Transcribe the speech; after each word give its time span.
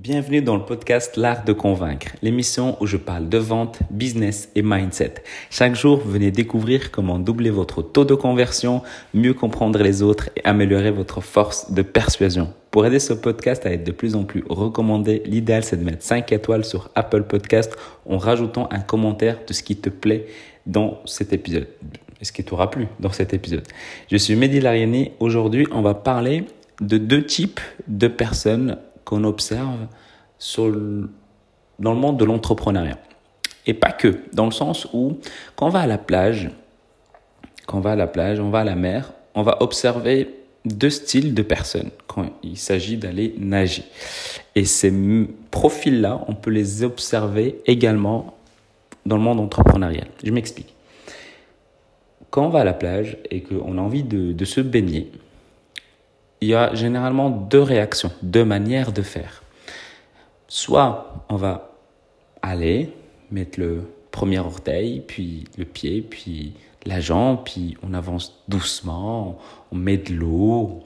Bienvenue 0.00 0.42
dans 0.42 0.54
le 0.54 0.62
podcast 0.62 1.16
L'Art 1.16 1.44
de 1.44 1.52
Convaincre, 1.52 2.12
l'émission 2.22 2.76
où 2.80 2.86
je 2.86 2.96
parle 2.96 3.28
de 3.28 3.36
vente, 3.36 3.80
business 3.90 4.48
et 4.54 4.62
mindset. 4.62 5.14
Chaque 5.50 5.74
jour, 5.74 5.98
venez 5.98 6.30
découvrir 6.30 6.92
comment 6.92 7.18
doubler 7.18 7.50
votre 7.50 7.82
taux 7.82 8.04
de 8.04 8.14
conversion, 8.14 8.82
mieux 9.12 9.34
comprendre 9.34 9.82
les 9.82 10.04
autres 10.04 10.30
et 10.36 10.44
améliorer 10.44 10.92
votre 10.92 11.20
force 11.20 11.72
de 11.72 11.82
persuasion. 11.82 12.54
Pour 12.70 12.86
aider 12.86 13.00
ce 13.00 13.12
podcast 13.12 13.66
à 13.66 13.72
être 13.72 13.82
de 13.82 13.90
plus 13.90 14.14
en 14.14 14.22
plus 14.22 14.44
recommandé, 14.48 15.20
l'idéal 15.26 15.64
c'est 15.64 15.76
de 15.76 15.84
mettre 15.84 16.04
5 16.04 16.30
étoiles 16.30 16.64
sur 16.64 16.90
Apple 16.94 17.24
Podcast 17.24 17.76
en 18.08 18.18
rajoutant 18.18 18.68
un 18.70 18.80
commentaire 18.80 19.38
de 19.48 19.52
ce 19.52 19.64
qui 19.64 19.74
te 19.74 19.88
plaît 19.90 20.26
dans 20.64 21.00
cet 21.06 21.32
épisode. 21.32 21.66
Ce 22.22 22.30
qui 22.30 22.44
t'aura 22.44 22.70
plu 22.70 22.86
dans 23.00 23.10
cet 23.10 23.34
épisode? 23.34 23.66
Je 24.08 24.16
suis 24.16 24.36
Mehdi 24.36 24.60
Lariani. 24.60 25.10
Aujourd'hui, 25.18 25.66
on 25.72 25.82
va 25.82 25.94
parler 25.94 26.44
de 26.80 26.98
deux 26.98 27.24
types 27.26 27.60
de 27.88 28.06
personnes 28.06 28.76
qu'on 29.08 29.24
observe 29.24 29.86
dans 30.58 31.92
le 31.94 31.98
monde 31.98 32.18
de 32.18 32.26
l'entrepreneuriat. 32.26 32.98
Et 33.66 33.72
pas 33.72 33.90
que, 33.90 34.20
dans 34.34 34.44
le 34.44 34.50
sens 34.50 34.86
où 34.92 35.18
quand 35.56 35.68
on 35.68 35.70
va 35.70 35.80
à 35.80 35.86
la 35.86 35.96
plage, 35.96 36.50
quand 37.66 37.78
on 37.78 37.80
va 37.80 37.92
à 37.92 37.96
la 37.96 38.06
plage, 38.06 38.38
on 38.38 38.50
va 38.50 38.60
à 38.60 38.64
la 38.64 38.74
mer, 38.74 39.14
on 39.34 39.42
va 39.42 39.62
observer 39.62 40.28
deux 40.66 40.90
styles 40.90 41.32
de 41.32 41.40
personnes 41.40 41.90
quand 42.06 42.26
il 42.42 42.58
s'agit 42.58 42.98
d'aller 42.98 43.34
nager. 43.38 43.84
Et 44.54 44.66
ces 44.66 44.92
profils-là, 45.50 46.22
on 46.28 46.34
peut 46.34 46.50
les 46.50 46.82
observer 46.82 47.62
également 47.64 48.36
dans 49.06 49.16
le 49.16 49.22
monde 49.22 49.40
entrepreneurial. 49.40 50.08
Je 50.22 50.32
m'explique. 50.32 50.74
Quand 52.28 52.44
on 52.44 52.50
va 52.50 52.60
à 52.60 52.64
la 52.64 52.74
plage 52.74 53.16
et 53.30 53.40
qu'on 53.40 53.78
a 53.78 53.80
envie 53.80 54.02
de 54.02 54.44
se 54.44 54.60
baigner, 54.60 55.10
il 56.40 56.48
y 56.48 56.54
a 56.54 56.74
généralement 56.74 57.30
deux 57.30 57.62
réactions, 57.62 58.12
deux 58.22 58.44
manières 58.44 58.92
de 58.92 59.02
faire. 59.02 59.42
Soit 60.46 61.24
on 61.28 61.36
va 61.36 61.72
aller 62.42 62.92
mettre 63.30 63.60
le 63.60 63.82
premier 64.10 64.38
orteil, 64.38 65.02
puis 65.06 65.44
le 65.56 65.64
pied, 65.64 66.00
puis 66.02 66.54
la 66.86 67.00
jambe, 67.00 67.40
puis 67.44 67.76
on 67.82 67.92
avance 67.92 68.42
doucement, 68.48 69.38
on 69.72 69.76
met 69.76 69.98
de 69.98 70.14
l'eau, 70.14 70.82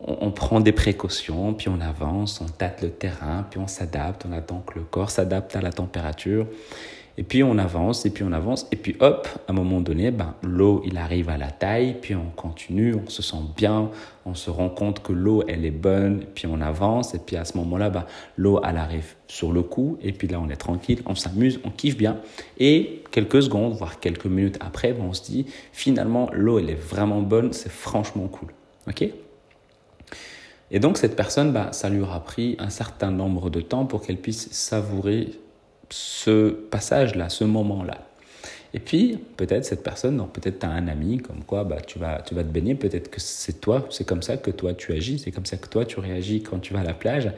on, 0.00 0.30
prend 0.30 0.60
des 0.60 0.72
précautions, 0.72 1.54
puis 1.54 1.68
on 1.68 1.80
avance, 1.80 2.40
on 2.40 2.46
tâte 2.46 2.82
le 2.82 2.90
terrain, 2.90 3.46
puis 3.48 3.58
on 3.58 3.66
s'adapte, 3.66 4.26
on 4.28 4.32
attend 4.32 4.62
que 4.66 4.78
le 4.78 4.84
corps 4.84 5.10
s'adapte 5.10 5.56
à 5.56 5.60
la 5.60 5.72
température. 5.72 6.46
Et 7.18 7.22
puis 7.22 7.42
on 7.42 7.56
avance, 7.56 8.04
et 8.04 8.10
puis 8.10 8.24
on 8.24 8.32
avance, 8.32 8.66
et 8.72 8.76
puis 8.76 8.94
hop, 9.00 9.26
à 9.48 9.52
un 9.52 9.54
moment 9.54 9.80
donné, 9.80 10.10
ben, 10.10 10.34
l'eau, 10.42 10.82
il 10.84 10.98
arrive 10.98 11.30
à 11.30 11.38
la 11.38 11.50
taille, 11.50 11.96
puis 12.00 12.14
on 12.14 12.30
continue, 12.36 12.94
on 12.94 13.08
se 13.08 13.22
sent 13.22 13.36
bien, 13.56 13.90
on 14.26 14.34
se 14.34 14.50
rend 14.50 14.68
compte 14.68 15.02
que 15.02 15.12
l'eau, 15.12 15.42
elle 15.48 15.64
est 15.64 15.70
bonne, 15.70 16.24
puis 16.34 16.46
on 16.46 16.60
avance, 16.60 17.14
et 17.14 17.18
puis 17.18 17.36
à 17.36 17.46
ce 17.46 17.56
moment-là, 17.56 17.88
ben, 17.88 18.04
l'eau, 18.36 18.60
elle 18.62 18.76
arrive 18.76 19.14
sur 19.28 19.52
le 19.52 19.62
cou, 19.62 19.98
et 20.02 20.12
puis 20.12 20.28
là, 20.28 20.40
on 20.40 20.50
est 20.50 20.56
tranquille, 20.56 21.00
on 21.06 21.14
s'amuse, 21.14 21.58
on 21.64 21.70
kiffe 21.70 21.96
bien. 21.96 22.18
Et 22.58 23.02
quelques 23.10 23.42
secondes, 23.44 23.72
voire 23.72 23.98
quelques 23.98 24.26
minutes 24.26 24.58
après, 24.60 24.92
ben, 24.92 25.04
on 25.08 25.12
se 25.14 25.22
dit, 25.22 25.46
finalement, 25.72 26.28
l'eau, 26.34 26.58
elle 26.58 26.68
est 26.68 26.74
vraiment 26.74 27.22
bonne, 27.22 27.54
c'est 27.54 27.72
franchement 27.72 28.28
cool. 28.28 28.48
OK? 28.88 29.10
Et 30.70 30.80
donc 30.80 30.98
cette 30.98 31.14
personne, 31.14 31.52
bah, 31.52 31.68
ça 31.72 31.88
lui 31.88 32.00
aura 32.00 32.20
pris 32.24 32.56
un 32.58 32.70
certain 32.70 33.10
nombre 33.10 33.50
de 33.50 33.60
temps 33.60 33.86
pour 33.86 34.02
qu'elle 34.02 34.16
puisse 34.16 34.50
savourer 34.50 35.30
ce 35.90 36.50
passage-là, 36.50 37.28
ce 37.28 37.44
moment-là. 37.44 37.98
Et 38.74 38.78
puis, 38.78 39.18
peut-être 39.36 39.64
cette 39.64 39.82
personne, 39.82 40.22
peut-être 40.32 40.58
tu 40.60 40.66
as 40.66 40.70
un 40.70 40.88
ami, 40.88 41.18
comme 41.18 41.44
quoi 41.44 41.64
bah, 41.64 41.80
tu, 41.80 41.98
vas, 41.98 42.20
tu 42.20 42.34
vas 42.34 42.42
te 42.42 42.48
baigner, 42.48 42.74
peut-être 42.74 43.10
que 43.10 43.20
c'est 43.20 43.60
toi, 43.60 43.86
c'est 43.90 44.06
comme 44.06 44.22
ça 44.22 44.36
que 44.36 44.50
toi 44.50 44.74
tu 44.74 44.92
agis, 44.92 45.18
c'est 45.18 45.30
comme 45.30 45.46
ça 45.46 45.56
que 45.56 45.68
toi 45.68 45.84
tu 45.84 45.98
réagis 45.98 46.42
quand 46.42 46.58
tu 46.58 46.74
vas 46.74 46.80
à 46.80 46.84
la 46.84 46.94
plage. 46.94 47.30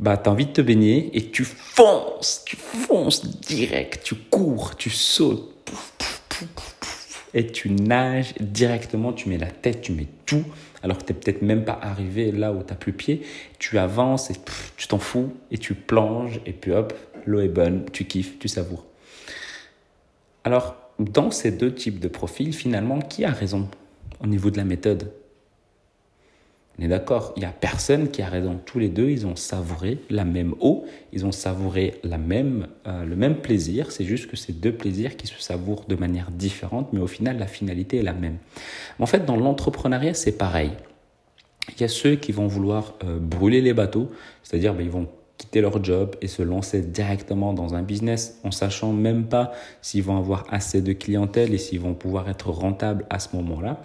Bah, 0.00 0.16
tu 0.16 0.28
as 0.28 0.32
envie 0.32 0.46
de 0.46 0.52
te 0.52 0.60
baigner 0.60 1.10
et 1.12 1.30
tu 1.30 1.44
fonces, 1.44 2.42
tu 2.46 2.56
fonces 2.56 3.40
direct, 3.40 4.04
tu 4.04 4.14
cours, 4.14 4.76
tu 4.76 4.90
sautes, 4.90 5.54
et 7.34 7.48
tu 7.48 7.70
nages 7.70 8.34
directement, 8.40 9.12
tu 9.12 9.28
mets 9.28 9.38
la 9.38 9.50
tête, 9.50 9.82
tu 9.82 9.92
mets 9.92 10.06
tout, 10.24 10.44
alors 10.82 10.98
que 10.98 11.04
tu 11.04 11.12
n'es 11.12 11.18
peut-être 11.18 11.42
même 11.42 11.64
pas 11.64 11.78
arrivé 11.82 12.30
là 12.30 12.52
où 12.52 12.62
tu 12.62 12.70
n'as 12.70 12.76
plus 12.76 12.92
pied. 12.92 13.22
Tu 13.58 13.78
avances 13.78 14.30
et 14.30 14.34
tu 14.76 14.86
t'en 14.86 14.98
fous 14.98 15.34
et 15.50 15.58
tu 15.58 15.74
plonges 15.74 16.40
et 16.46 16.52
puis 16.52 16.70
hop, 16.72 16.94
l'eau 17.26 17.40
est 17.40 17.48
bonne, 17.48 17.84
tu 17.92 18.04
kiffes, 18.04 18.38
tu 18.38 18.48
savoures. 18.48 18.84
Alors, 20.44 20.76
dans 20.98 21.30
ces 21.30 21.50
deux 21.50 21.74
types 21.74 22.00
de 22.00 22.08
profils, 22.08 22.52
finalement, 22.52 23.00
qui 23.00 23.24
a 23.24 23.30
raison 23.30 23.68
au 24.20 24.26
niveau 24.26 24.50
de 24.50 24.56
la 24.56 24.64
méthode? 24.64 25.10
On 26.78 26.82
est 26.82 26.88
d'accord, 26.88 27.32
il 27.36 27.40
n'y 27.40 27.46
a 27.46 27.52
personne 27.52 28.10
qui 28.10 28.20
a 28.20 28.26
raison. 28.26 28.60
Tous 28.64 28.80
les 28.80 28.88
deux, 28.88 29.08
ils 29.08 29.26
ont 29.26 29.36
savouré 29.36 29.98
la 30.10 30.24
même 30.24 30.54
eau, 30.60 30.84
ils 31.12 31.24
ont 31.24 31.30
savouré 31.30 32.00
la 32.02 32.18
même, 32.18 32.66
euh, 32.88 33.04
le 33.04 33.14
même 33.14 33.36
plaisir. 33.36 33.92
C'est 33.92 34.04
juste 34.04 34.28
que 34.28 34.36
c'est 34.36 34.52
deux 34.52 34.72
plaisirs 34.72 35.16
qui 35.16 35.28
se 35.28 35.40
savourent 35.40 35.84
de 35.86 35.94
manière 35.94 36.32
différente, 36.32 36.92
mais 36.92 37.00
au 37.00 37.06
final, 37.06 37.38
la 37.38 37.46
finalité 37.46 37.98
est 37.98 38.02
la 38.02 38.12
même. 38.12 38.38
En 38.98 39.06
fait, 39.06 39.24
dans 39.24 39.36
l'entrepreneuriat, 39.36 40.14
c'est 40.14 40.36
pareil. 40.36 40.72
Il 41.76 41.80
y 41.80 41.84
a 41.84 41.88
ceux 41.88 42.16
qui 42.16 42.32
vont 42.32 42.48
vouloir 42.48 42.94
euh, 43.04 43.18
brûler 43.20 43.60
les 43.60 43.72
bateaux, 43.72 44.10
c'est-à-dire 44.42 44.74
ben, 44.74 44.82
ils 44.82 44.90
vont 44.90 45.08
quitter 45.44 45.60
leur 45.60 45.84
job 45.84 46.16
et 46.22 46.28
se 46.28 46.42
lancer 46.42 46.80
directement 46.80 47.52
dans 47.52 47.74
un 47.74 47.82
business 47.82 48.40
en 48.44 48.50
sachant 48.50 48.92
même 48.92 49.24
pas 49.26 49.52
s'ils 49.82 50.02
vont 50.02 50.16
avoir 50.16 50.46
assez 50.50 50.80
de 50.80 50.92
clientèle 50.94 51.52
et 51.52 51.58
s'ils 51.58 51.80
vont 51.80 51.92
pouvoir 51.94 52.30
être 52.30 52.48
rentables 52.48 53.04
à 53.10 53.18
ce 53.18 53.36
moment-là. 53.36 53.82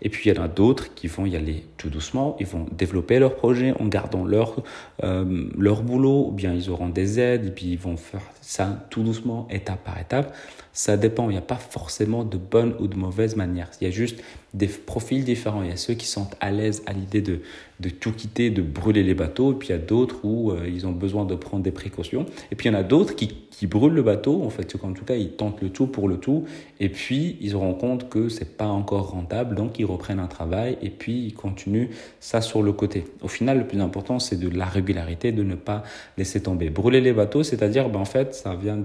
Et 0.00 0.08
puis 0.08 0.30
il 0.30 0.34
y 0.34 0.38
en 0.38 0.42
a 0.42 0.48
d'autres 0.48 0.94
qui 0.94 1.06
vont 1.06 1.26
y 1.26 1.36
aller 1.36 1.64
tout 1.76 1.90
doucement, 1.90 2.36
ils 2.40 2.46
vont 2.46 2.66
développer 2.72 3.18
leur 3.18 3.36
projet 3.36 3.74
en 3.78 3.86
gardant 3.86 4.24
leur, 4.24 4.62
euh, 5.04 5.48
leur 5.56 5.82
boulot, 5.82 6.28
ou 6.28 6.32
bien 6.32 6.54
ils 6.54 6.70
auront 6.70 6.88
des 6.88 7.20
aides, 7.20 7.46
et 7.46 7.50
puis 7.50 7.66
ils 7.66 7.78
vont 7.78 7.96
faire 7.96 8.22
ça 8.42 8.86
tout 8.90 9.02
doucement, 9.02 9.46
étape 9.50 9.82
par 9.84 9.98
étape. 9.98 10.36
Ça 10.74 10.96
dépend, 10.96 11.30
il 11.30 11.32
n'y 11.32 11.38
a 11.38 11.42
pas 11.42 11.56
forcément 11.56 12.24
de 12.24 12.36
bonne 12.36 12.74
ou 12.80 12.88
de 12.88 12.96
mauvaise 12.96 13.36
manière. 13.36 13.70
Il 13.80 13.84
y 13.84 13.86
a 13.86 13.90
juste 13.90 14.22
des 14.52 14.66
profils 14.66 15.24
différents. 15.24 15.62
Il 15.62 15.70
y 15.70 15.72
a 15.72 15.76
ceux 15.76 15.94
qui 15.94 16.06
sont 16.06 16.28
à 16.40 16.50
l'aise 16.50 16.82
à 16.86 16.92
l'idée 16.92 17.22
de, 17.22 17.40
de 17.80 17.88
tout 17.88 18.12
quitter, 18.12 18.50
de 18.50 18.62
brûler 18.62 19.02
les 19.02 19.14
bateaux, 19.14 19.52
et 19.52 19.54
puis 19.54 19.68
il 19.68 19.72
y 19.72 19.74
a 19.74 19.78
d'autres 19.78 20.24
où 20.24 20.50
euh, 20.50 20.68
ils 20.68 20.86
ont 20.86 20.92
besoin 20.92 21.24
de 21.24 21.34
prendre 21.34 21.62
des 21.62 21.70
précautions. 21.70 22.26
Et 22.50 22.56
puis 22.56 22.68
il 22.68 22.72
y 22.72 22.74
en 22.74 22.78
a 22.78 22.82
d'autres 22.82 23.14
qui, 23.14 23.34
qui 23.52 23.66
brûlent 23.66 23.92
le 23.92 24.02
bateau, 24.02 24.42
en 24.42 24.50
fait, 24.50 24.74
en 24.82 24.92
tout 24.92 25.04
cas, 25.04 25.14
ils 25.14 25.32
tentent 25.32 25.60
le 25.60 25.68
tout 25.68 25.86
pour 25.86 26.08
le 26.08 26.16
tout, 26.16 26.44
et 26.80 26.88
puis 26.88 27.36
ils 27.40 27.50
se 27.50 27.56
rendent 27.56 27.78
compte 27.78 28.08
que 28.08 28.30
c'est 28.30 28.56
pas 28.56 28.66
encore 28.66 29.10
rentable, 29.10 29.54
donc 29.54 29.78
ils 29.78 29.84
reprennent 29.84 30.18
un 30.18 30.26
travail, 30.26 30.78
et 30.80 30.88
puis 30.88 31.26
ils 31.26 31.34
continuent 31.34 31.88
ça 32.18 32.40
sur 32.40 32.62
le 32.62 32.72
côté. 32.72 33.04
Au 33.20 33.28
final, 33.28 33.58
le 33.58 33.66
plus 33.66 33.80
important, 33.80 34.18
c'est 34.18 34.40
de 34.40 34.48
la 34.48 34.64
régularité, 34.64 35.32
de 35.32 35.42
ne 35.42 35.54
pas 35.54 35.82
laisser 36.16 36.42
tomber. 36.42 36.70
Brûler 36.70 37.02
les 37.02 37.12
bateaux, 37.12 37.42
c'est-à-dire, 37.42 37.90
ben, 37.90 38.00
en 38.00 38.06
fait, 38.06 38.34
ça 38.34 38.54
vient 38.54 38.78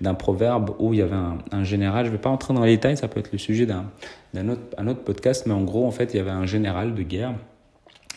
d'un 0.00 0.14
proverbe 0.14 0.74
où 0.78 0.92
il 0.92 1.00
y 1.00 1.02
avait 1.02 1.16
un, 1.50 1.64
général, 1.64 2.04
je 2.04 2.10
vais 2.10 2.18
pas 2.18 2.30
entrer 2.30 2.52
dans 2.52 2.64
les 2.64 2.72
détails, 2.76 2.98
ça 2.98 3.08
peut 3.08 3.18
être 3.18 3.32
le 3.32 3.38
sujet 3.38 3.64
d'un 3.66 4.48
autre, 4.48 4.62
un 4.76 4.88
autre 4.88 5.00
podcast, 5.00 5.46
mais 5.46 5.54
en 5.54 5.62
gros, 5.62 5.86
en 5.86 5.90
fait, 5.90 6.12
il 6.12 6.18
y 6.18 6.20
avait 6.20 6.30
un 6.30 6.46
général 6.46 6.94
de 6.94 7.02
guerre. 7.02 7.32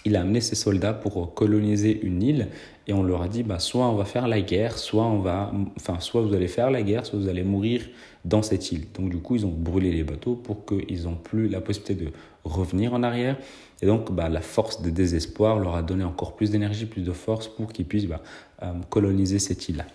Il 0.05 0.15
a 0.15 0.21
amené 0.21 0.39
ses 0.39 0.55
soldats 0.55 0.93
pour 0.93 1.33
coloniser 1.33 1.99
une 2.03 2.21
île 2.21 2.47
et 2.87 2.93
on 2.93 3.03
leur 3.03 3.23
a 3.23 3.27
dit 3.27 3.43
bah, 3.43 3.59
soit 3.59 3.87
on 3.87 3.95
va 3.95 4.05
faire 4.05 4.27
la 4.27 4.41
guerre, 4.41 4.77
soit, 4.77 5.03
on 5.03 5.19
va, 5.19 5.51
enfin, 5.77 5.99
soit 5.99 6.21
vous 6.21 6.33
allez 6.33 6.47
faire 6.47 6.69
la 6.69 6.83
guerre, 6.83 7.05
soit 7.05 7.17
vous 7.17 7.27
allez 7.27 7.43
mourir 7.43 7.81
dans 8.23 8.41
cette 8.41 8.71
île. 8.71 8.85
Donc 8.93 9.09
du 9.09 9.17
coup, 9.17 9.35
ils 9.35 9.45
ont 9.45 9.51
brûlé 9.51 9.91
les 9.91 10.03
bateaux 10.03 10.35
pour 10.35 10.65
qu'ils 10.65 11.03
n'ont 11.03 11.15
plus 11.15 11.47
la 11.47 11.59
possibilité 11.59 12.05
de 12.05 12.11
revenir 12.43 12.93
en 12.93 13.03
arrière. 13.03 13.37
Et 13.81 13.87
donc, 13.87 14.11
bah, 14.11 14.29
la 14.29 14.41
force 14.41 14.81
de 14.81 14.89
désespoir 14.89 15.59
leur 15.59 15.75
a 15.75 15.81
donné 15.81 16.03
encore 16.03 16.35
plus 16.35 16.51
d'énergie, 16.51 16.85
plus 16.85 17.01
de 17.01 17.11
force 17.11 17.47
pour 17.47 17.73
qu'ils 17.73 17.85
puissent 17.85 18.07
bah, 18.07 18.21
euh, 18.63 18.71
coloniser 18.89 19.39
cette 19.39 19.67
île-là. 19.67 19.85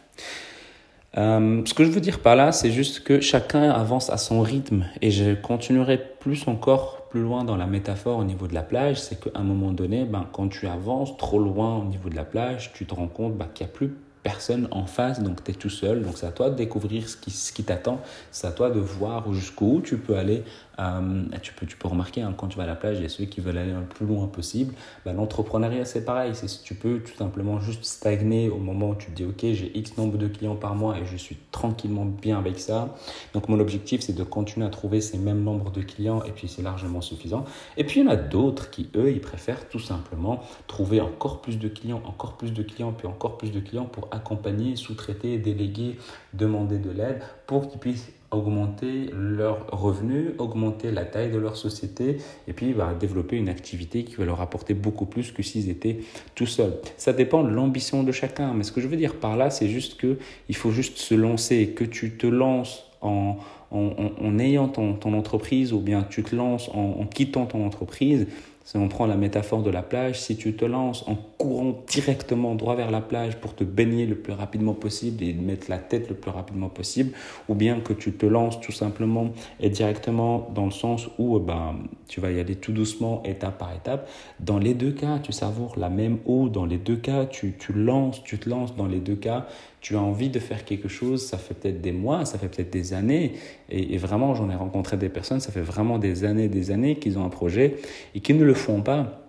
Euh, 1.19 1.63
ce 1.65 1.75
que 1.75 1.85
je 1.85 1.91
veux 1.91 2.01
dire 2.01 2.21
par 2.21 2.37
là, 2.37 2.53
c'est 2.53 2.71
juste 2.71 3.01
que 3.01 3.21
chacun 3.21 3.71
avance 3.71 4.11
à 4.11 4.17
son 4.17 4.41
rythme. 4.41 4.87
Et 5.03 5.11
je 5.11 5.35
continuerai 5.35 5.99
plus 6.21 6.47
encore 6.47 7.01
plus 7.11 7.21
loin 7.21 7.43
dans 7.45 7.57
la 7.57 7.67
métaphore 7.67 8.19
au 8.19 8.25
niveau 8.25 8.47
de 8.47 8.55
la 8.55 8.63
plage, 8.63 9.01
c'est 9.01 9.21
qu'à 9.21 9.39
un 9.39 9.43
moment 9.43 9.73
donné, 9.73 10.05
ben, 10.05 10.27
quand 10.33 10.49
tu 10.49 10.69
avances 10.69 11.17
trop 11.17 11.41
loin 11.41 11.77
au 11.77 11.85
niveau 11.85 12.09
de 12.09 12.15
la 12.15 12.25
plage, 12.25 12.73
tu 12.73 12.87
te 12.87 12.95
rends 12.95 13.09
compte 13.09 13.37
ben, 13.37 13.49
qu'il 13.53 13.67
n'y 13.67 13.73
a 13.73 13.75
plus 13.75 13.97
personne 14.23 14.69
en 14.71 14.87
face, 14.87 15.23
donc 15.23 15.43
tu 15.45 15.51
es 15.51 15.55
tout 15.55 15.71
seul. 15.71 16.03
Donc 16.03 16.17
c'est 16.17 16.27
à 16.27 16.33
toi 16.33 16.51
de 16.51 16.55
découvrir 16.55 17.09
ce 17.09 17.17
qui, 17.17 17.31
ce 17.31 17.53
qui 17.53 17.65
t'attend, 17.65 18.01
c'est 18.31 18.47
à 18.47 18.53
toi 18.53 18.71
de 18.71 18.81
voir 18.81 19.33
jusqu'où 19.33 19.81
tu 19.83 19.97
peux 19.97 20.17
aller. 20.17 20.45
Euh, 20.79 21.25
tu, 21.43 21.53
peux, 21.53 21.67
tu 21.67 21.77
peux 21.77 21.89
remarquer 21.89 22.23
hein, 22.23 22.33
quand 22.35 22.49
tu 22.49 22.57
vas 22.57 22.63
à 22.63 22.67
la 22.67 22.75
plage, 22.75 22.97
il 22.99 23.03
y 23.03 23.07
a 23.07 23.11
ceux 23.11 23.27
qui 23.27 23.43
veulent 23.43 23.59
aller 23.59 23.73
le 23.73 23.83
plus 23.83 24.07
loin 24.07 24.27
possible. 24.27 24.75
Ben, 25.05 25.15
L'entrepreneuriat 25.15 25.85
c'est 25.85 26.05
pareil, 26.05 26.33
c'est 26.35 26.47
tu 26.63 26.75
peux 26.75 27.01
tout 27.01 27.15
simplement 27.17 27.61
juste 27.61 27.85
stagner 27.85 28.49
au 28.49 28.57
moment 28.57 28.91
où 28.91 28.95
tu 28.95 29.11
te 29.11 29.17
dis 29.17 29.25
ok 29.25 29.41
j'ai 29.41 29.71
X 29.77 29.99
nombre 29.99 30.17
de 30.17 30.27
clients 30.27 30.57
par 30.57 30.75
mois 30.75 30.99
et 30.99 31.05
je 31.05 31.17
suis 31.17 31.37
tranquillement 31.51 32.07
bien 32.07 32.39
avec 32.39 32.59
ça. 32.59 32.95
Donc 33.35 33.49
mon 33.49 33.61
objectif 33.61 34.01
c'est 34.01 34.15
de 34.15 34.25
continuer 34.25 34.67
à 34.67 34.71
trouver 34.71 35.01
ces 35.01 35.19
mêmes 35.19 35.43
nombres 35.43 35.71
de 35.71 35.83
clients 35.83 36.23
et 36.25 36.31
puis 36.31 36.49
c'est 36.49 36.63
largement 36.63 37.03
suffisant. 37.03 37.45
Et 37.77 37.85
puis 37.85 38.01
il 38.01 38.05
y 38.05 38.09
en 38.09 38.11
a 38.11 38.17
d'autres 38.17 38.71
qui 38.71 38.89
eux 38.97 39.11
ils 39.11 39.21
préfèrent 39.21 39.69
tout 39.69 39.79
simplement 39.79 40.41
trouver 40.67 41.01
encore 41.01 41.43
plus 41.43 41.59
de 41.59 41.69
clients, 41.69 42.03
encore 42.07 42.37
plus 42.39 42.53
de 42.53 42.63
clients, 42.63 42.93
puis 42.93 43.07
encore 43.07 43.37
plus 43.37 43.53
de 43.53 43.61
clients 43.61 43.85
pour 43.85 44.09
accompagner, 44.11 44.77
sous-traiter, 44.77 45.39
déléguer, 45.39 45.97
demander 46.35 46.79
de 46.79 46.91
l'aide 46.91 47.21
pour 47.47 47.69
qu'ils 47.69 47.81
puissent 47.81 48.13
augmenter 48.31 49.11
leurs 49.13 49.67
revenus, 49.73 50.31
augmenter 50.39 50.93
la 50.93 51.05
taille 51.05 51.31
de 51.31 51.39
leur 51.39 51.57
société 51.57 52.19
et 52.47 52.53
puis 52.53 52.73
bah, 52.73 52.95
développer 52.99 53.37
une 53.37 53.49
activité 53.49 54.05
qui 54.05 54.15
va 54.15 54.25
leur 54.25 54.41
apporter 54.41 54.73
beaucoup 54.75 55.07
plus 55.07 55.33
que 55.33 55.43
s'ils 55.43 55.69
étaient 55.69 55.99
tout 56.35 56.47
seuls. 56.47 56.75
Ça 56.97 57.13
dépend 57.13 57.43
de 57.43 57.49
l'ambition 57.51 58.03
de 58.05 58.13
chacun, 58.13 58.55
mais 58.55 58.63
ce 58.63 58.73
que 58.73 58.81
je 58.81 58.87
veux 58.87 58.97
dire 58.97 59.17
par 59.17 59.37
là, 59.37 59.51
c'est 59.51 59.69
juste 59.69 59.97
que 59.97 60.19
il 60.49 60.55
faut 60.55 60.71
juste 60.71 60.99
se 60.99 61.15
lancer, 61.15 61.71
que 61.71 61.85
tu 61.85 62.17
te 62.17 62.27
lances 62.27 62.85
en, 63.01 63.39
en, 63.73 64.39
ayant 64.39 64.69
ton, 64.69 65.15
entreprise 65.15 65.73
ou 65.73 65.81
bien 65.81 66.07
tu 66.09 66.23
te 66.23 66.37
lances 66.37 66.69
en 66.73 67.07
quittant 67.07 67.47
ton 67.47 67.65
entreprise, 67.65 68.27
si 68.71 68.77
on 68.77 68.87
prend 68.87 69.07
la 69.07 69.17
métaphore 69.17 69.65
de 69.65 69.71
la 69.71 69.83
plage, 69.83 70.21
si 70.21 70.37
tu 70.37 70.55
te 70.55 70.65
lances 70.65 71.03
en 71.09 71.17
courant 71.17 71.83
directement 71.89 72.55
droit 72.55 72.77
vers 72.77 72.93
la 72.93 73.01
plage 73.01 73.37
pour 73.39 73.57
te 73.57 73.65
baigner 73.65 74.07
le 74.07 74.15
plus 74.15 74.33
rapidement 74.33 74.75
possible 74.75 75.25
et 75.25 75.33
mettre 75.33 75.69
la 75.69 75.79
tête 75.79 76.09
le 76.09 76.15
plus 76.15 76.31
rapidement 76.31 76.69
possible, 76.69 77.11
ou 77.49 77.57
bien 77.57 77.81
que 77.81 77.93
tu 77.93 78.13
te 78.13 78.27
lances 78.27 78.61
tout 78.61 78.71
simplement 78.71 79.31
et 79.59 79.71
directement 79.71 80.49
dans 80.55 80.67
le 80.67 80.71
sens 80.71 81.09
où 81.19 81.41
ben, 81.41 81.81
tu 82.07 82.21
vas 82.21 82.31
y 82.31 82.39
aller 82.39 82.55
tout 82.55 82.71
doucement, 82.71 83.25
étape 83.25 83.59
par 83.59 83.75
étape, 83.75 84.09
dans 84.39 84.59
les 84.59 84.75
deux 84.75 84.93
cas, 84.93 85.19
tu 85.19 85.33
savoures 85.33 85.77
la 85.77 85.89
même 85.89 86.19
eau, 86.25 86.49
dans 86.49 86.65
les 86.65 86.79
deux 86.79 86.97
cas, 86.97 87.27
tu, 87.27 87.57
tu 87.59 87.73
lances, 87.73 88.23
tu 88.23 88.39
te 88.39 88.49
lances 88.49 88.77
dans 88.77 88.87
les 88.87 89.01
deux 89.01 89.17
cas, 89.17 89.49
tu 89.81 89.97
as 89.97 90.01
envie 90.01 90.29
de 90.29 90.39
faire 90.39 90.65
quelque 90.65 90.89
chose, 90.89 91.25
ça 91.25 91.39
fait 91.39 91.55
peut-être 91.55 91.81
des 91.81 91.93
mois, 91.93 92.25
ça 92.27 92.39
fait 92.39 92.49
peut-être 92.49 92.71
des 92.71 92.93
années, 92.93 93.33
et, 93.71 93.97
vraiment 93.97 94.35
j'en 94.35 94.51
ai 94.51 94.55
rencontré 94.55 94.97
des 94.97 95.09
personnes, 95.09 95.41
ça 95.41 95.53
fait 95.53 95.63
vraiment 95.63 95.99
des 95.99 96.25
années, 96.25 96.49
des 96.49 96.71
années 96.71 96.97
qu'ils 96.97 97.19
ont 97.19 97.25
un 97.25 97.31
projet 97.31 97.77
et 98.15 98.21
qui 98.21 98.35
ne 98.35 98.45
le 98.45 98.55
font 98.61 98.83
pas, 98.83 99.21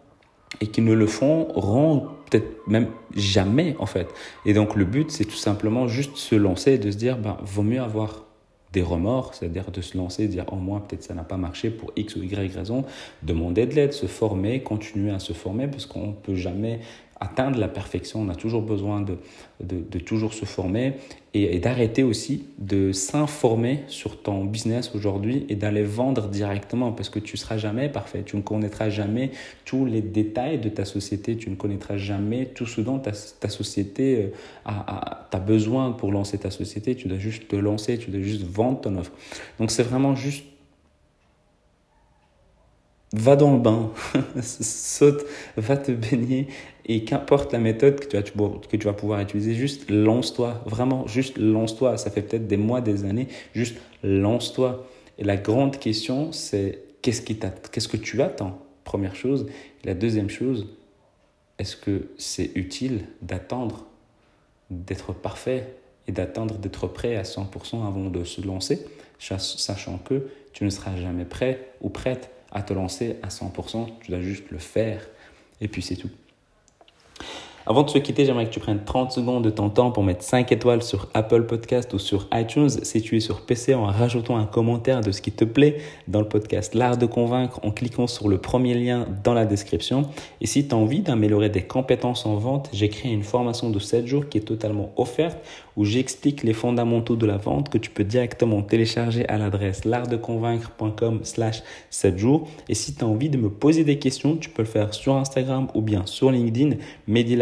et 0.60 0.68
qui 0.68 0.82
ne 0.82 0.94
le 0.94 1.08
font 1.08 1.48
rend 1.54 2.08
peut-être 2.30 2.68
même 2.68 2.88
jamais 3.16 3.76
en 3.80 3.86
fait. 3.86 4.08
Et 4.46 4.54
donc 4.54 4.76
le 4.76 4.86
but 4.86 5.12
c'est 5.12 5.26
tout 5.26 5.36
simplement 5.36 5.88
juste 5.88 6.18
se 6.18 6.36
lancer 6.36 6.74
et 6.74 6.78
de 6.78 6.92
se 6.92 6.98
dire, 6.98 7.18
ben, 7.18 7.38
vaut 7.44 7.64
mieux 7.64 7.82
avoir 7.82 8.26
des 8.74 8.82
remords, 8.82 9.34
c'est-à-dire 9.34 9.70
de 9.72 9.82
se 9.82 9.98
lancer, 9.98 10.28
dire 10.28 10.46
oh 10.52 10.56
moi 10.56 10.82
peut-être 10.88 11.04
ça 11.04 11.14
n'a 11.14 11.24
pas 11.24 11.38
marché 11.38 11.70
pour 11.70 11.92
X 11.96 12.16
ou 12.16 12.24
Y 12.24 12.56
raison, 12.56 12.86
demander 13.24 13.66
de 13.66 13.76
l'aide, 13.76 13.94
se 13.94 14.06
former, 14.06 14.62
continuer 14.62 15.12
à 15.12 15.20
se 15.20 15.34
former 15.34 15.68
parce 15.68 15.86
qu'on 15.86 16.08
ne 16.08 16.14
peut 16.14 16.36
jamais 16.36 16.80
atteindre 17.22 17.60
la 17.60 17.68
perfection, 17.68 18.20
on 18.22 18.30
a 18.30 18.36
toujours 18.36 18.64
besoin 18.64 19.00
de, 19.00 19.18
de, 19.62 20.00
toujours 20.00 20.34
se 20.34 20.46
former 20.46 20.96
et, 21.36 21.60
d'arrêter 21.60 22.02
aussi 22.02 22.48
de 22.58 22.92
s'informer 22.92 23.82
sur 23.88 24.24
ton 24.24 24.44
business 24.44 24.92
aujourd'hui 24.96 25.46
et 25.48 25.56
d'aller 25.56 25.84
vendre 25.84 26.28
directement 26.30 26.92
parce 26.92 27.10
que 27.10 27.20
tu 27.20 27.36
ne 27.36 27.38
seras 27.38 27.60
jamais 27.60 27.90
parfait, 27.90 28.24
tu 28.26 28.36
ne 28.38 28.42
connaîtras 28.42 28.90
jamais 28.90 29.30
tous 29.66 29.86
les 29.86 30.02
détails 30.02 30.58
de 30.58 30.70
ta 30.70 30.84
société, 30.84 31.38
tu 31.38 31.52
ne 31.52 31.56
connaîtras 31.56 31.98
jamais 31.98 32.48
tout 32.48 32.66
ce 32.66 32.82
dont 32.82 32.98
ta, 32.98 33.12
ta 33.12 33.50
société 33.50 34.16
euh, 34.16 34.28
a, 34.66 35.28
a, 35.32 35.38
a 35.38 35.40
besoin 35.40 35.92
pour 35.92 36.12
lancer 36.12 36.40
ta 36.40 36.50
société, 36.50 36.96
tu 36.96 37.08
dois 37.08 37.20
juste 37.20 37.48
te 37.48 37.56
lancer, 37.56 38.00
tu 38.00 38.10
dois 38.10 38.22
juste 38.22 38.44
vendre 38.44 38.82
ton 38.82 38.98
offre. 38.98 39.12
Donc 39.60 39.70
c'est 39.70 39.84
vraiment 39.84 40.16
juste 40.16 40.44
va 43.14 43.36
dans 43.36 43.54
le 43.54 43.60
bain, 43.60 43.92
saute, 44.42 45.26
va 45.58 45.78
te 45.78 45.92
baigner 45.92 46.48
et 46.94 47.06
qu'importe 47.06 47.54
la 47.54 47.60
méthode 47.60 48.02
que 48.02 48.18
tu, 48.18 48.38
vas, 48.38 48.52
que 48.70 48.76
tu 48.76 48.86
vas 48.86 48.94
pouvoir 48.94 49.22
utiliser, 49.22 49.54
juste 49.54 49.90
lance-toi, 49.90 50.62
vraiment, 50.66 51.08
juste 51.08 51.38
lance-toi. 51.38 51.98
Ça 51.98 52.12
fait 52.12 52.22
peut-être 52.22 52.48
des 52.48 52.58
mois, 52.58 52.82
des 52.82 53.06
années, 53.06 53.30
juste 53.54 53.78
lance-toi. 54.04 54.86
Et 55.18 55.24
la 55.24 55.38
grande 55.38 55.80
question, 55.80 56.34
c'est 56.34 56.84
qu'est-ce, 57.02 57.22
que 57.22 57.98
tu 57.98 58.22
attends? 58.22 58.60
Première 58.84 59.16
chose. 59.16 59.48
La 59.86 59.94
deuxième 59.94 60.30
chose, 60.30 60.68
est-ce 61.60 61.78
que 61.78 62.10
c'est 62.18 62.52
utile 62.56 63.06
d'attendre 63.22 63.86
d'être 64.70 65.14
parfait 65.14 65.76
et 66.08 66.12
d'attendre 66.12 66.58
d'être 66.58 66.88
prêt 66.88 67.16
à 67.16 67.24
100% 67.24 67.88
avant 67.88 68.10
de 68.10 68.26
se 68.26 68.42
lancer, 68.42 68.86
sachant 69.18 69.98
que 69.98 70.28
tu 70.52 70.66
ne 70.66 70.70
seras 70.70 70.98
jamais 70.98 71.26
prêt 71.26 71.70
ou 71.80 71.90
prête 71.90 72.32
à 72.52 72.64
te 72.64 72.74
lancer 72.74 73.16
à 73.24 73.30
100%, 73.30 73.88
tu 74.02 74.12
dois 74.12 74.22
juste 74.22 74.52
le 74.52 74.58
faire 74.58 75.08
et 75.62 75.70
puis 75.70 75.82
c'est 75.82 75.96
tout. 75.96 76.10
Avant 77.68 77.84
de 77.84 77.90
se 77.92 78.00
quitter, 78.00 78.26
j'aimerais 78.26 78.46
que 78.46 78.52
tu 78.52 78.60
prennes 78.60 78.84
30 78.84 79.12
secondes 79.12 79.44
de 79.44 79.52
ton 79.52 79.70
temps 79.70 79.92
pour 79.92 80.04
mettre 80.04 80.24
5 80.24 80.52
étoiles 80.52 80.82
sur 80.82 81.10
Apple 81.14 81.44
Podcast 81.44 81.94
ou 81.94 82.00
sur 82.00 82.28
iTunes. 82.34 82.70
Si 82.70 83.04
tu 83.04 83.16
es 83.16 83.20
sur 83.20 83.42
PC, 83.42 83.76
en 83.76 83.86
rajoutant 83.86 84.38
un 84.38 84.46
commentaire 84.46 85.02
de 85.02 85.12
ce 85.12 85.22
qui 85.22 85.32
te 85.32 85.46
plaît 85.46 85.78
dans 86.08 86.22
le 86.22 86.28
podcast 86.28 86.74
L'Art 86.74 86.98
de 86.98 87.06
Convaincre 87.06 87.60
en 87.64 87.70
cliquant 87.70 88.08
sur 88.08 88.30
le 88.30 88.40
premier 88.40 88.74
lien 88.74 89.06
dans 89.24 89.36
la 89.36 89.46
description. 89.46 90.10
Et 90.42 90.48
si 90.48 90.68
tu 90.68 90.74
as 90.74 90.78
envie 90.78 91.02
d'améliorer 91.02 91.50
des 91.50 91.62
compétences 91.62 92.26
en 92.26 92.36
vente, 92.36 92.70
j'ai 92.74 92.90
créé 92.90 93.12
une 93.12 93.24
formation 93.24 93.70
de 93.70 93.78
7 93.78 94.08
jours 94.08 94.28
qui 94.28 94.40
est 94.40 94.42
totalement 94.42 94.92
offerte 94.98 95.38
où 95.78 95.86
j'explique 95.86 96.44
les 96.44 96.54
fondamentaux 96.54 97.16
de 97.16 97.26
la 97.26 97.38
vente 97.38 97.70
que 97.70 97.78
tu 97.78 97.90
peux 97.90 98.04
directement 98.04 98.62
télécharger 98.62 99.28
à 99.30 99.38
l'adresse 99.38 99.86
l'artdeconvaincre.com 99.86 101.20
slash 101.24 101.64
7 101.90 102.18
jours. 102.18 102.48
Et 102.70 102.76
si 102.76 102.96
tu 102.96 103.04
as 103.04 103.08
envie 103.08 103.30
de 103.30 103.38
me 103.38 103.50
poser 103.50 103.84
des 103.84 104.00
questions, 104.00 104.36
tu 104.36 104.50
peux 104.50 104.64
le 104.64 104.68
faire 104.68 104.94
sur 104.94 105.16
Instagram 105.16 105.68
ou 105.74 105.82
bien 105.82 106.06
sur 106.06 106.32
LinkedIn. 106.32 106.76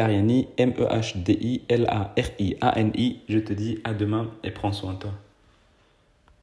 Lariani, 0.10 0.50
M-E-H-D-I-L-A-R-I-A-N-I. 0.58 3.22
Je 3.30 3.38
te 3.38 3.54
dis 3.54 3.78
à 3.84 3.94
demain 3.94 4.32
et 4.44 4.50
prends 4.50 4.72
soin 4.72 4.94
de 4.94 5.00
toi. 5.00 5.12